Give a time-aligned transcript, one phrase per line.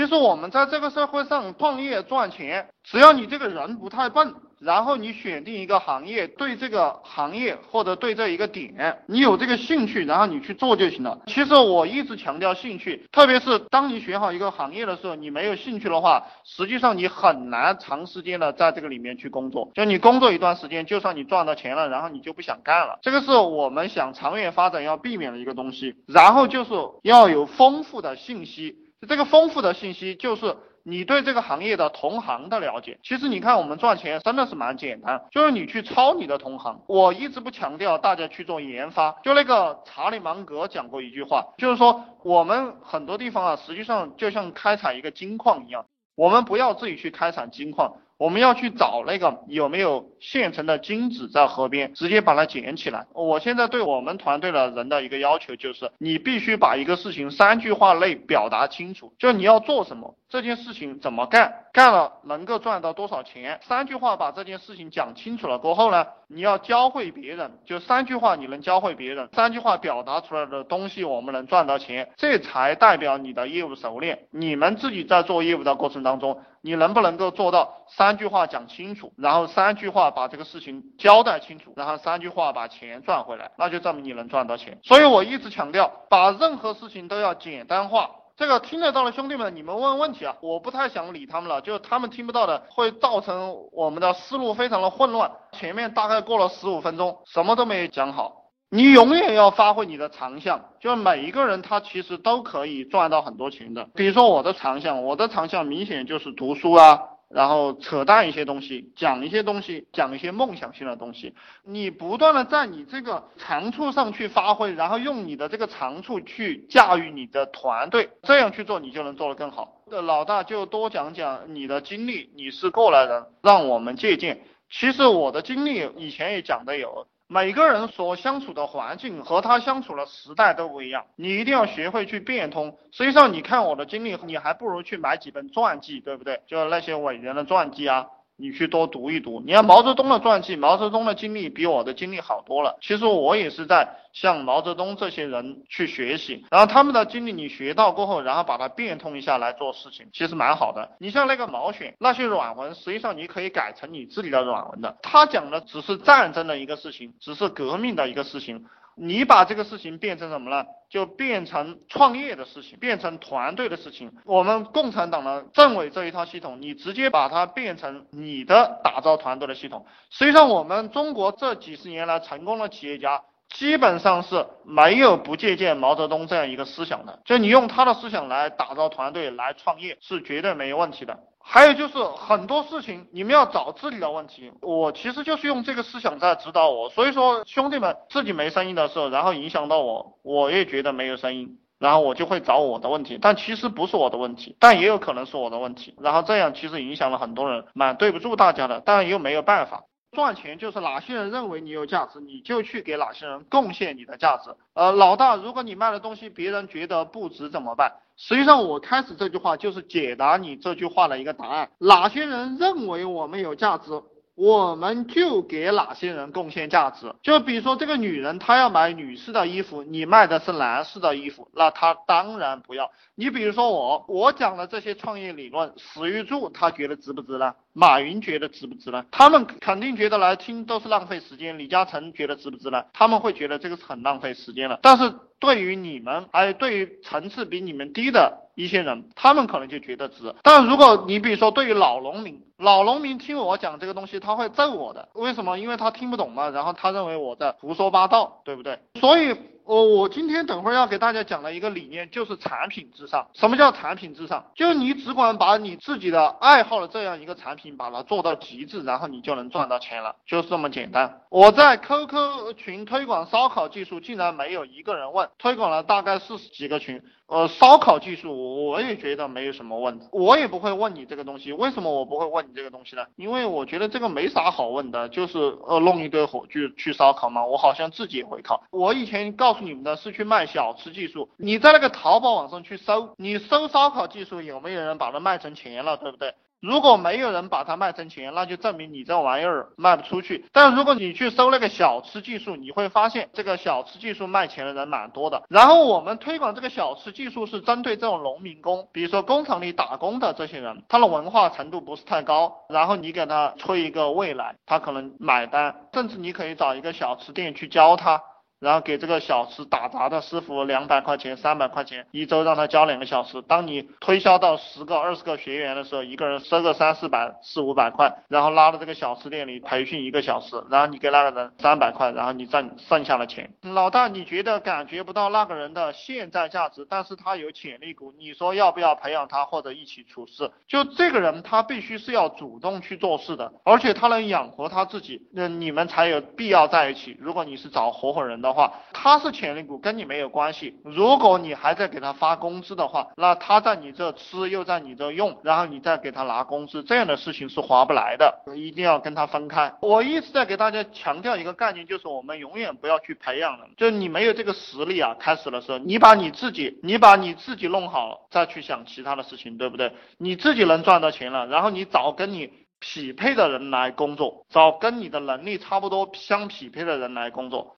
[0.00, 4.34] 其实我们在这个社会上创业赚钱，只要你这个人不太笨。
[4.58, 11.18] 然后你选定一个行业，对这个行业或者对这一个点，你有这个兴趣，然后你去做就行了。
[11.26, 19.70] 其实我一直强调兴趣，特别是当你选好一个行业的时候，你没有兴趣的话，实际上你很难长时间的在这个里面去工作。
[19.74, 22.98] 就你工作一段时间，就算你赚到钱了，然后你就不想干了。
[23.02, 25.94] 这个是我们想长远发展要避免的一个东西。
[26.06, 26.70] 然后就是
[27.02, 28.76] 要有丰富的信息，
[29.06, 30.56] 这个丰富的信息就是。
[30.82, 36.80] 你对这个行业的同行的了解，其实你看我们赚钱真的是蛮简单，就是你去抄你的同行。
[36.88, 45.84] 我一直不强调大家去做研发，就那个查理芒格讲过一句话，就是说我们很多地方啊，实际上就像开采一个金矿一样，
[46.16, 47.96] 我们不要自己去开采金矿。
[48.20, 53.06] 我们要去找那个有没有现成的金子在河边，直接把它捡起来。
[53.14, 74.26] 我现在对我们团队的人的一个要求就是，你必须把一个事情三句话内表达清楚，就你要做什么，这件事情怎么干，干了能够赚到多少钱，三句话把这件事情讲清楚了过后呢，你要教会别人，就三句话你能教会别人，三句话表达出来的东西我们能赚到钱，这才代表你的业务熟练。
[74.30, 76.40] 你们自己在做业务的过程当中。
[76.62, 84.78] 你能不能够做到三句话讲清楚，然后三句话把这个事情交代清楚，然后三句话把钱赚回来，那就证明你能赚到钱。
[84.82, 88.10] 所以我一直强调，把任何事情都要简单化。
[88.40, 95.30] 这个听得到的兄弟们，你们问问题啊，我不太想理他们了，就他们听不到的，会造成我们的思路非常的混乱。
[95.52, 98.36] 前面大概过了十五分钟，什么都没有讲好。
[98.70, 103.86] 你永远要发挥你的长项，就是每一个人他其实都可以赚到很多钱的。
[103.94, 106.98] 比如说我的长项，我的长项明显就是读书啊，
[107.32, 111.34] 然后扯淡一些东西，讲一些东西，讲一些梦想性的东西。
[111.62, 119.80] 你不断的在你这个长处上去发挥，然后用你的这个长处去驾驭你的团队，这样去做你就能做得更好。
[119.86, 124.42] 老大就多讲讲你的经历，你是过来人，让我们借鉴。
[124.68, 127.06] 其实我的经历以前也讲的有。
[127.32, 132.76] 每个人所相处的环境和他相处的时代都不一样，你一定要学会去变通。
[132.90, 136.40] 实际上，你看我的经历，你还不如去买几本传记，对不对？
[136.48, 138.08] 就那些伟人的传记啊。
[138.40, 142.78] 你去多读一读，你看毛泽东的传记，毛泽东的经历比我的经历好多了。
[142.80, 150.90] 其实我也是在向毛泽东这些人去学习，然后他们的经历你学到过后，然后把它变通一下来做事情，其实蛮好的。
[150.98, 154.96] 你像那个毛选那些软文，实际上你可以改成你自己的软文的。
[155.02, 158.64] 他讲的只是战争的一个事情，只是革命的一个事情。
[159.02, 160.66] 你把这个事情变成什么呢？
[160.90, 164.12] 就变成创业的事情，变成团队的事情。
[164.26, 169.86] 我们共产党的政委这一套系统，你直接把它变成你的打造团队的系统。
[170.10, 173.22] 实际上，我们中国这几十年来成功的企业家，
[173.60, 177.18] 基本上是没有不借鉴毛泽东这样一个思想的。
[177.26, 181.18] 就你用他的思想来打造团队、来创业，是绝对没有问题的。
[181.38, 186.88] 还有就是很多事情你们要找自己的问题，我其实就是用这个思想在指导我。
[186.88, 195.94] 所以说兄弟们自己没声音的时候，然后影响到我，我也觉得没有声音，然后我就会找我的问题，但其实不是我的问题，但也有可能是我的问题。
[196.00, 199.82] 然后这样其实影响了很多人，蛮对不住大家的，但又没有办法。
[200.12, 204.50] 赚钱就是哪些人认为你有价值，你就去给哪些人贡献你的价值。
[204.74, 207.92] 呃，老大，如果你卖的东西别人觉得不值怎么办？
[208.16, 211.70] 实际上，我开始这句话就是解答你这句话的一个答案。
[211.78, 214.02] 哪些人认为我们有价值？
[214.34, 222.90] 我们就给哪些人贡献价值，就比如说这个女人，她要买女士的衣服，你卖的是男士的衣服，那她当然不要。
[223.14, 227.54] 你比如说我，我讲的这些创业理论，史玉柱他觉得值不值呢？
[227.74, 229.04] 马云觉得值不值呢？
[229.10, 231.58] 他们肯定觉得来听都是浪费时间。
[231.58, 232.84] 李嘉诚觉得值不值呢？
[232.94, 234.78] 他们会觉得这个是很浪费时间的。
[234.82, 240.32] 但是对于你们，还有对于层次比你们低的一些人，他们可能就觉得值。
[240.42, 245.08] 但如果你比如说对于老农民，老农民听我讲这个东西，他会揍我的。
[245.14, 245.58] 为什么？
[245.58, 248.78] 因为他听不懂嘛，然后他认为我在胡说八道，对不对？
[249.00, 249.36] 所以。
[249.64, 253.28] 我我今天等会儿要给大家讲的一个理念就是产品至上。
[253.34, 254.44] 什么叫产品至上？
[254.54, 261.20] 就你只管把你自己的爱好的这样一个产品把它做到极致，然后你就能赚到钱了，就是这么简单。
[261.28, 267.00] 我在 QQ 群推广烧烤技术，竟然没有一个人问，推广了大概四十几个群。
[267.28, 271.52] 呃，烧烤技术我也觉得没有什么问，我也不会问你这个东西。
[271.52, 273.06] 为什么我不会问你这个东西呢？
[273.14, 275.38] 因为我觉得这个没啥好问的，就是
[275.68, 277.46] 呃弄一堆火炬去烧烤嘛。
[277.46, 278.64] 我好像自己也会烤。
[278.70, 279.49] 我以前告。
[279.50, 281.28] 告诉你们的是去卖小吃技术。
[281.36, 286.32] 你在那个淘宝网上去搜，你搜烧烤技术，有没有人把它卖成钱了，对不对？
[286.60, 290.44] 如果没有人把它卖成钱，那就证明你这玩意儿卖不出去。
[290.52, 295.42] 但如果你去搜那个小吃技术，你会发现这个小吃技术卖钱的人蛮多的。
[295.48, 302.54] 然后我们推广这个小吃技术是针对这种农民工，比如说工厂里打工的这些人，他的文化程度不是太高。
[302.68, 308.22] 然后你给他吹一个未来，他可能买单，甚至你可以找一个小吃店去教他。
[308.60, 313.40] 然后给这个小吃打杂的师傅两百块钱、三百块钱一周，让他教两个小时。
[313.42, 323.50] 当你推销到十个、二十个学员的时候，一个人收个三四百、四五百块，然后拉到这个小吃店里培训一个小时，然后你给那个人三百块，然后你挣剩下的钱。
[323.62, 330.50] 老大，你觉得感觉不到那个人的现在价值，但是他有潜力股，你说要不要培养他或者一起处事？
[330.68, 337.16] 就这个人，他必须是要主动去做事的，而且他能养活他自己，那你们才有必要在一起。
[337.18, 338.49] 如果你是找合伙人的。
[338.50, 340.74] 的话，他是潜力股，跟你没有关系。
[340.82, 349.72] 如果你还在给他发工资的话，那他在你这吃又在你这用，然后你再给他拿工资，这样的事情是划不来的，一定要跟他分开。
[349.80, 359.92] 我一直在给大家强调一个概念，就是我们永远不要去培养人，就你没有这个实力啊，开始的时候，你把你自己，你把你自己弄好，再去想其他的事情，对不对？
[360.18, 362.50] 你自己能赚到钱了，然后你找跟你。
[362.82, 367.76] 匹配的人来工作，找跟你的能力差不多相匹配的人来工作，